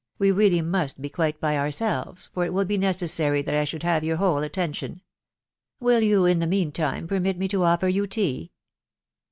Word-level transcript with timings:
we 0.17 0.31
really 0.31 0.63
must 0.63 0.99
be 0.99 1.09
quite 1.11 1.39
by 1.39 1.55
ourselves, 1.55 2.31
for 2.33 2.43
it 2.43 2.51
wul 2.51 2.65
be 2.65 2.75
necessary 2.75 3.43
that 3.43 3.53
I 3.53 3.65
should 3.65 3.83
have 3.83 4.03
your 4.03 4.17
whole 4.17 4.39
attention. 4.39 5.01
Will 5.79 6.01
you, 6.01 6.25
in 6.25 6.39
the 6.39 6.47
mean 6.47 6.71
time, 6.71 7.05
permit 7.05 7.37
me 7.37 7.47
to 7.49 7.61
offer 7.61 7.87
you 7.87 8.07
tea 8.07 8.51